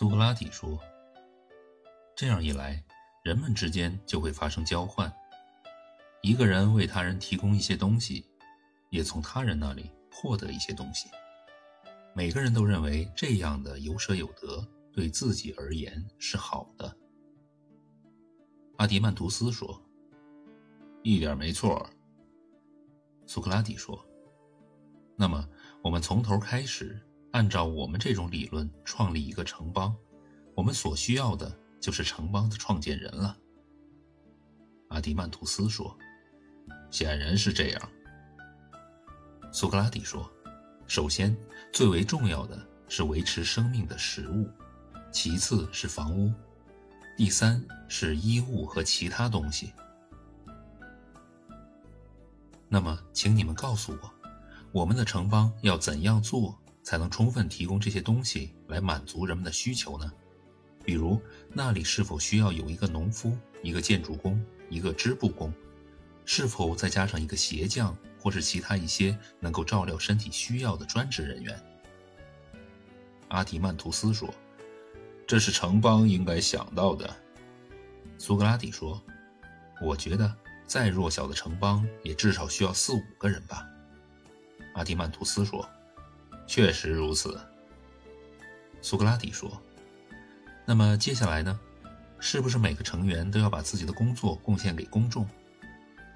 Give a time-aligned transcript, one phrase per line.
[0.00, 0.78] 苏格拉底说
[2.16, 2.82] ：“这样一来，
[3.22, 5.12] 人们之间就会发生交换。
[6.22, 8.24] 一个人为他人提供一些东西，
[8.88, 11.10] 也从他人那里获得一些东西。
[12.14, 16.96] 每个人都认为这样的有舍有得对自己而言是好的。”
[18.80, 19.78] 阿迪曼图斯说
[21.04, 21.86] ：“一点没错。”
[23.28, 24.02] 苏格拉底说
[25.14, 25.46] ：“那么，
[25.82, 26.98] 我们从头开始。”
[27.32, 29.94] 按照我们这种理论创立一个城邦，
[30.54, 33.36] 我们所需要的就是城邦的创建人了。
[34.88, 35.96] 阿迪曼图斯说
[36.90, 37.88] ：“显然是这样。”
[39.52, 40.28] 苏格拉底说
[40.88, 41.36] ：“首先，
[41.72, 44.50] 最为重要的是维持生命的食物，
[45.12, 46.32] 其次是房屋，
[47.16, 49.72] 第三是衣物和其他东西。
[52.68, 54.12] 那么，请你们告诉我，
[54.72, 60.12] 我们的城邦要怎样做？”才能充分提供这些东西来满足人们的需求呢？
[60.82, 61.20] 比如，
[61.52, 65.52] 那里是否需要有一个农夫、一个建筑工、一个织布工？
[66.24, 71.60] 是否再加上一个鞋匠，或是其他一些能够照料身体需要的专职人员？
[73.28, 74.32] 阿提曼图斯说
[75.26, 77.14] ：“这是城邦应该想到的。”
[78.16, 79.00] 苏格拉底说
[79.82, 80.34] ：“我觉得，
[80.66, 83.66] 再弱小的城邦也至少需要四五个人吧。”
[84.74, 85.68] 阿提曼图斯说。
[86.50, 87.38] 确实如此，
[88.82, 89.62] 苏格拉底说。
[90.66, 91.60] 那么接下来呢？
[92.18, 95.24] 是不是每个成员都要把自己的工作贡献给公众？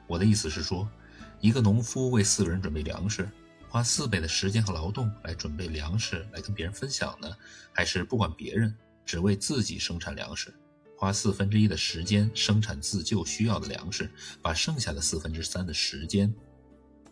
[0.09, 0.91] 我的意思是说，
[1.39, 3.31] 一个农夫为四个人准备粮食，
[3.69, 7.29] 花四倍的时间和劳动来准备粮食来跟别人分享呢？
[7.73, 8.75] 还是不管别人，
[9.07, 10.53] 只为自己生产粮食，
[10.99, 14.11] 花四分之一的时间生产自救需要的粮食，
[14.43, 16.35] 把剩下的四分之三的时间，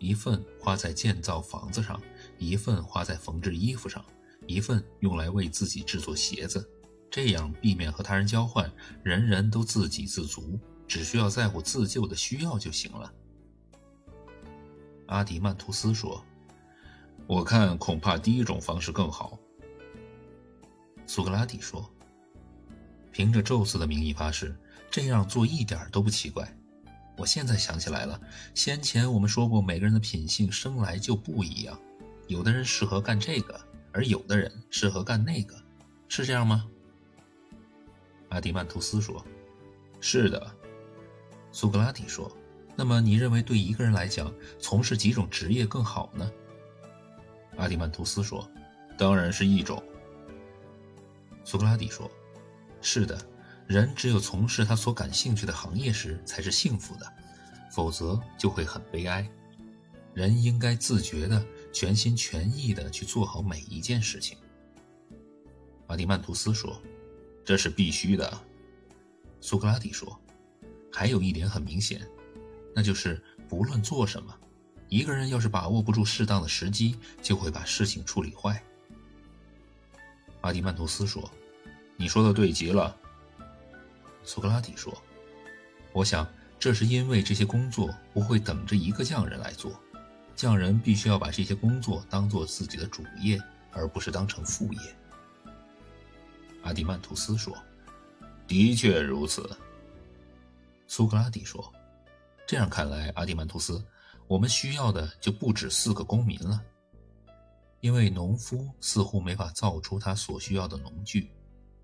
[0.00, 2.02] 一份花在建造房子上？
[2.46, 4.04] 一份花在缝制衣服上，
[4.46, 6.68] 一份用来为自己制作鞋子，
[7.10, 8.70] 这样避免和他人交换，
[9.02, 13.12] 人人都自给自足，只需要在乎自救的需要就行了。
[15.06, 16.24] 阿迪曼图斯说
[17.28, 19.38] ：“我看恐怕第一种方式更好。”
[21.06, 21.88] 苏格拉底说
[23.12, 24.56] ：“凭着宙斯的名义发誓，
[24.90, 26.50] 这样做一点都不奇怪。
[27.18, 28.18] 我现在想起来了，
[28.54, 31.78] 先前我们说过，每个人的品性生来就不一样。”
[32.32, 33.60] 有的人适合干这个，
[33.92, 35.54] 而有的人适合干那个，
[36.08, 36.66] 是这样吗？
[38.30, 39.22] 阿迪曼图斯说
[40.00, 40.50] ：“是的。”
[41.52, 42.34] 苏格拉底说
[42.74, 46.32] ：“那么你认为对一个人来讲，从事几种职业更好呢？”
[47.58, 48.50] 阿迪曼图斯说
[48.96, 49.82] ：“当然是一种。”
[51.44, 52.10] 苏格拉底说
[52.80, 53.20] ：“是的，
[53.66, 57.06] 人只有从事他所感兴趣的行业时才是幸福的，
[57.70, 59.28] 否则就会很悲哀。
[60.14, 64.36] 人应该自觉的。”全心全意地去做好每一件事情。
[65.88, 66.80] 阿迪曼图斯说
[67.44, 68.40] ：“这是必须的。”
[69.40, 70.20] 苏格拉底说
[70.92, 72.06] ：“还有一点很明显，
[72.74, 74.34] 那就是不论做什么，
[74.88, 78.62] 一个人要是把握不住适当的时机，就会把事情处理坏。”
[80.42, 81.30] 阿迪曼图斯说
[81.96, 82.96] ：“你说的对极了。”
[84.24, 84.96] 苏格拉底说
[85.92, 86.26] ：“我想
[86.58, 89.72] 这是因为这些工作不会等着一个匠人来做。”
[90.34, 94.80] 匠人必须要把这些工作当做自己的主业，而不是当成副业。
[96.62, 97.56] 阿迪曼图斯说
[98.46, 99.48] ：“的确如此。”
[100.86, 101.72] 苏格拉底说
[102.46, 103.84] ：“这样看来，阿迪曼图斯，
[104.26, 106.62] 我们需要的就不止四个公民了，
[107.80, 111.30] 因为农夫似乎没法造出他所需要的农具，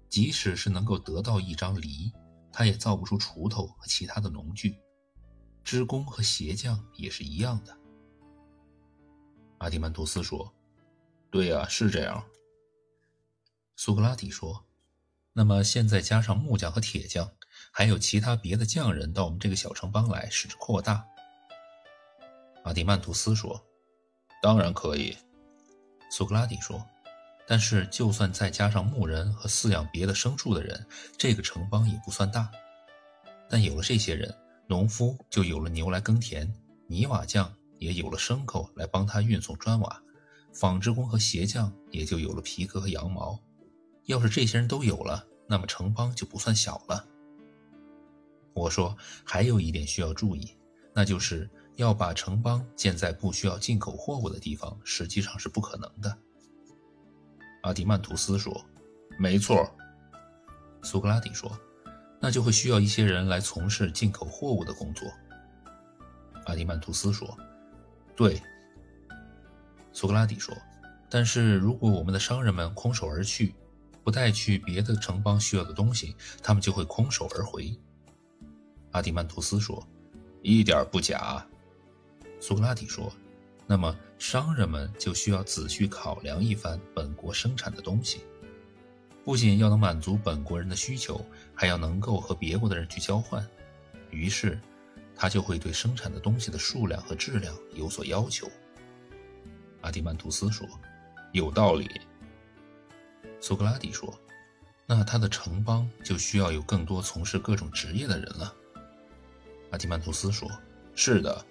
[0.09, 2.13] 即使是能够得到一张犁，
[2.53, 4.77] 他也造不出锄头和其他的农具。
[5.65, 7.77] 织工和鞋匠也是一样的。”
[9.59, 10.53] 阿迪曼图斯说
[11.31, 12.25] ：“对呀，是这样。”
[13.77, 14.65] 苏格拉底说
[15.33, 17.31] ：“那么现在加上木匠和铁匠，
[17.71, 21.05] 还有其他别的匠人到我们这个小城邦来，使之扩大。”
[22.65, 23.61] 阿迪曼图斯说
[24.43, 25.17] ：“当然可以。”
[26.11, 26.85] 苏格拉底说
[27.47, 32.51] ：“但是就算再加上牧人和饲养别的牲畜的人，这个城邦也不算大。
[33.51, 34.33] 但有了这些人，
[34.67, 36.53] 农夫就有了牛来耕田，
[36.87, 40.03] 泥瓦匠。”也有了牲口来帮他运送砖瓦，
[40.53, 43.39] 纺织工和鞋匠也就有了皮革和羊毛。
[44.05, 47.07] 要是这些人都有了，那么城邦就不算小了。
[48.55, 50.57] 我说，还有一点需要注意，
[50.95, 56.19] 那就是要把城邦建在不需要进口货物的地方，实际上是不可能的。
[57.63, 58.65] 阿迪曼图斯说
[59.21, 59.71] ：“没错。”
[60.83, 61.51] 苏格拉底说
[62.21, 65.07] ：“那就会需要一些人来从事进口货物的工作。”
[66.47, 67.39] 阿迪曼图斯说。
[68.19, 68.43] 对，
[69.93, 70.53] 苏格拉底说
[71.09, 73.55] ：“但是如果我们的商人们空手而去，
[74.03, 77.73] 不带去别的城邦需要的东西，他们就会空手而回。
[78.91, 79.87] 阿迪曼图斯说
[80.43, 81.47] ：“一点不假。”
[82.41, 83.13] 苏格拉底说
[83.69, 88.23] ：“那么商人们就需要仔细考量一番本国生产的东西，
[89.25, 91.25] 不仅要能满足本国人的需求，
[91.55, 93.49] 还要能够和别国的人去交换。
[94.11, 94.59] 于是，
[95.19, 98.49] 他就会对生产的东西的数量和质量有所要求。”
[99.83, 100.67] 阿迪曼图斯说
[101.33, 102.01] ：“有道理。”
[103.41, 104.19] 苏格拉底说
[104.87, 108.55] ：“那他的城邦就需要有更多从事各种职业的人了。”
[109.71, 110.51] 阿迪曼图斯说
[110.95, 111.45] ：“是的。”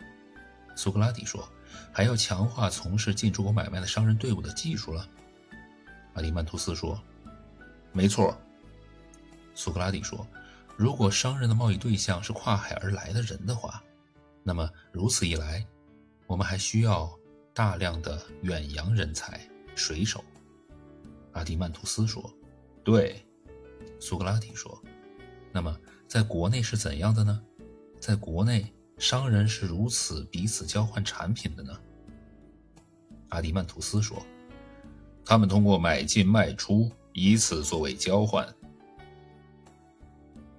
[0.75, 1.48] 苏格拉底说
[1.92, 5.08] ：“还要强化从事进出口买卖的商人队伍的技术了。”
[6.14, 7.00] 阿迪曼图斯说
[7.94, 8.38] ：“没错。”
[9.56, 10.28] 苏格拉底说
[10.77, 13.83] ：“如果商人的贸易对象是跨海而来的人的话，
[14.44, 15.65] 那么如此一来，
[16.27, 17.12] 我们还需要
[17.53, 19.41] 大量的远洋人才、
[19.75, 20.24] 水手。”
[21.33, 22.31] 阿迪曼图斯说
[22.85, 23.25] ：“对。”
[24.00, 24.79] 苏格拉底说
[25.51, 25.75] ：“那么
[26.07, 27.41] 在国内是怎样的呢？
[28.00, 31.80] 在国内。”商人是如此彼此交换产品的呢？
[33.30, 34.25] 阿迪曼图斯说
[35.23, 38.51] ：“他们通过买进卖出，以此作为交换。”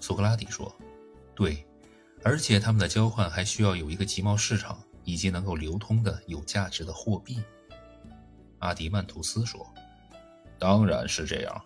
[0.09, 0.75] 苏格拉底说
[1.37, 1.63] ：“对，
[2.25, 7.43] 而且他们的交换还需要有一个集贸市场以及能够流通的有价值的货币。”
[8.61, 9.71] 阿迪曼图斯说
[10.59, 11.63] ：“当然是这样。”